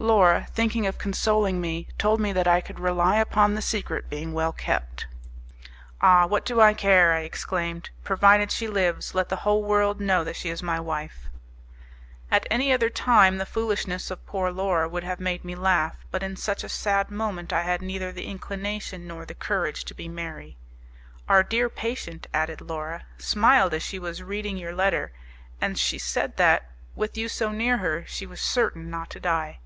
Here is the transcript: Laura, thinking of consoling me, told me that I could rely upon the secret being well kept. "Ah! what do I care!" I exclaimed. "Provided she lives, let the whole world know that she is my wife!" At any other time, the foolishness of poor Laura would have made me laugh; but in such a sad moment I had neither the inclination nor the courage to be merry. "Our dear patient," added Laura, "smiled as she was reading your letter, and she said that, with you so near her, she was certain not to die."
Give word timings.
Laura, 0.00 0.46
thinking 0.52 0.86
of 0.86 0.96
consoling 0.96 1.60
me, 1.60 1.88
told 1.98 2.20
me 2.20 2.32
that 2.32 2.46
I 2.46 2.60
could 2.60 2.78
rely 2.78 3.16
upon 3.16 3.54
the 3.54 3.60
secret 3.60 4.08
being 4.08 4.32
well 4.32 4.52
kept. 4.52 5.08
"Ah! 6.00 6.24
what 6.24 6.44
do 6.44 6.60
I 6.60 6.72
care!" 6.72 7.12
I 7.14 7.22
exclaimed. 7.22 7.90
"Provided 8.04 8.52
she 8.52 8.68
lives, 8.68 9.16
let 9.16 9.28
the 9.28 9.34
whole 9.42 9.64
world 9.64 10.00
know 10.00 10.22
that 10.22 10.36
she 10.36 10.50
is 10.50 10.62
my 10.62 10.78
wife!" 10.78 11.26
At 12.30 12.46
any 12.48 12.72
other 12.72 12.88
time, 12.88 13.38
the 13.38 13.44
foolishness 13.44 14.08
of 14.08 14.24
poor 14.24 14.52
Laura 14.52 14.88
would 14.88 15.02
have 15.02 15.18
made 15.18 15.44
me 15.44 15.56
laugh; 15.56 15.96
but 16.12 16.22
in 16.22 16.36
such 16.36 16.62
a 16.62 16.68
sad 16.68 17.10
moment 17.10 17.52
I 17.52 17.62
had 17.62 17.82
neither 17.82 18.12
the 18.12 18.26
inclination 18.26 19.08
nor 19.08 19.24
the 19.26 19.34
courage 19.34 19.84
to 19.86 19.94
be 19.96 20.06
merry. 20.06 20.56
"Our 21.28 21.42
dear 21.42 21.68
patient," 21.68 22.28
added 22.32 22.60
Laura, 22.60 23.04
"smiled 23.16 23.74
as 23.74 23.82
she 23.82 23.98
was 23.98 24.22
reading 24.22 24.56
your 24.56 24.76
letter, 24.76 25.10
and 25.60 25.76
she 25.76 25.98
said 25.98 26.36
that, 26.36 26.70
with 26.94 27.18
you 27.18 27.28
so 27.28 27.50
near 27.50 27.78
her, 27.78 28.04
she 28.06 28.26
was 28.26 28.40
certain 28.40 28.90
not 28.90 29.10
to 29.10 29.18
die." 29.18 29.58